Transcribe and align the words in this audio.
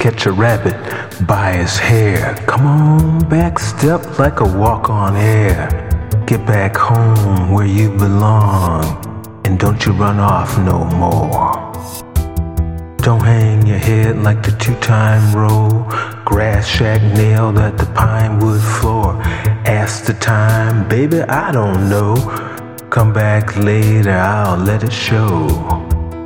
catch 0.00 0.24
a 0.24 0.32
rabbit 0.32 0.78
by 1.26 1.52
his 1.52 1.76
hair. 1.76 2.34
Come 2.46 2.66
on 2.66 3.28
back, 3.28 3.58
step 3.58 4.18
like 4.18 4.40
a 4.40 4.44
walk 4.44 4.88
on 4.88 5.14
air. 5.14 5.68
Get 6.26 6.46
back 6.46 6.74
home 6.74 7.52
where 7.52 7.66
you 7.66 7.90
belong, 7.90 8.82
and 9.44 9.60
don't 9.60 9.84
you 9.84 9.92
run 9.92 10.18
off 10.18 10.56
no 10.58 10.84
more. 10.84 11.52
Don't 13.02 13.20
hang 13.20 13.66
your 13.66 13.76
head 13.76 14.22
like 14.22 14.42
the 14.42 14.52
two 14.52 14.74
time 14.76 15.36
roll. 15.36 15.84
Grass 16.24 16.66
shack 16.66 17.02
nailed 17.02 17.58
at 17.58 17.76
the 17.76 17.86
pine 17.86 18.38
wood 18.38 18.62
floor. 18.62 19.20
Ask 19.66 20.06
the 20.06 20.14
time, 20.14 20.88
baby, 20.88 21.20
I 21.20 21.52
don't 21.52 21.90
know. 21.90 22.16
Come 22.88 23.12
back 23.12 23.54
later, 23.56 24.12
I'll 24.12 24.56
let 24.56 24.82
it 24.82 24.92
show. 24.92 25.46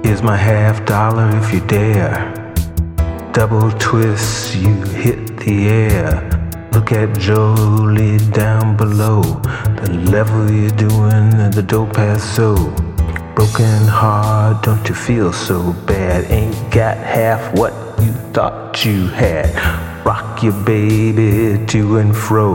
Here's 0.04 0.22
my 0.22 0.36
half 0.36 0.86
dollar 0.86 1.28
if 1.38 1.52
you 1.52 1.60
dare. 1.66 2.43
Double 3.34 3.68
twist, 3.80 4.54
you 4.54 4.72
hit 5.02 5.38
the 5.38 5.66
air. 5.68 6.68
Look 6.70 6.92
at 6.92 7.18
Julie 7.18 8.18
down 8.30 8.76
below. 8.76 9.22
The 9.22 9.90
level 10.08 10.48
you're 10.48 10.70
doing 10.70 11.34
and 11.42 11.52
the 11.52 11.64
dope 11.64 11.94
pass 11.94 12.22
so. 12.22 12.54
Broken 13.34 13.88
heart, 13.88 14.62
don't 14.62 14.88
you 14.88 14.94
feel 14.94 15.32
so 15.32 15.72
bad? 15.84 16.30
Ain't 16.30 16.54
got 16.72 16.96
half 16.96 17.58
what 17.58 17.72
you 18.00 18.12
thought 18.32 18.84
you 18.84 19.08
had. 19.08 19.52
Rock 20.06 20.44
your 20.44 20.52
baby 20.64 21.66
to 21.66 21.96
and 21.96 22.16
fro. 22.16 22.54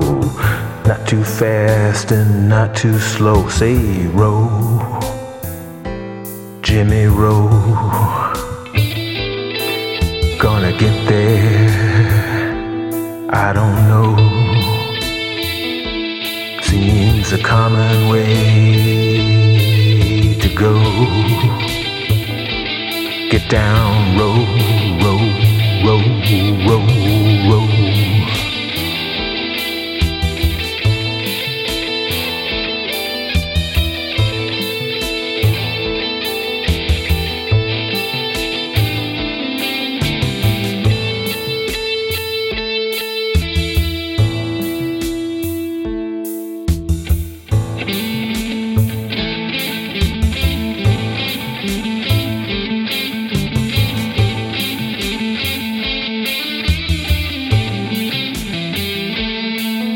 Not 0.85 1.05
too 1.05 1.25
fast 1.25 2.11
and 2.11 2.47
not 2.47 2.73
too 2.73 2.97
slow. 2.99 3.49
Say 3.49 4.07
roll, 4.07 4.79
Jimmy 6.61 7.07
roll. 7.07 8.08
Seems 16.69 17.33
a 17.33 17.39
common 17.39 18.09
way 18.09 18.35
to 20.39 20.49
go. 20.53 20.73
Get 23.31 23.49
down, 23.49 24.15
roll, 24.19 24.45
roll, 25.01 25.25
roll, 25.83 26.05
roll, 26.67 27.28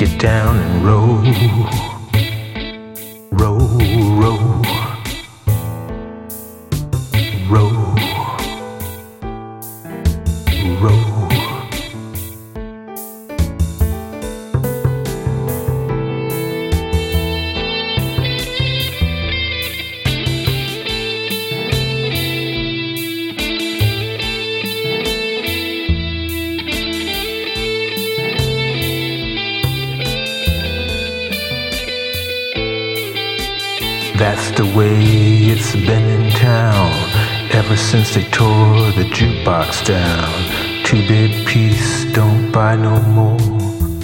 Get 0.04 0.20
down 0.20 0.58
and 0.58 0.86
roll, 0.86 1.24
That's 34.16 34.52
the 34.52 34.66
way 34.78 35.02
it's 35.52 35.74
been 35.74 36.06
in 36.22 36.30
town 36.32 36.94
ever 37.52 37.76
since 37.76 38.14
they 38.14 38.24
tore 38.26 38.92
the 38.92 39.06
jukebox 39.06 39.86
down. 39.86 40.86
Two 40.86 41.08
bit 41.08 41.48
piece, 41.48 42.06
don't 42.14 42.52
buy 42.52 42.76
no 42.76 43.02
more. 43.02 43.40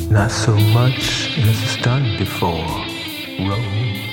Not 0.10 0.32
so 0.32 0.56
much 0.74 1.38
as 1.38 1.62
it's 1.62 1.78
done 1.78 2.18
before. 2.18 2.66
Roll. 3.40 4.09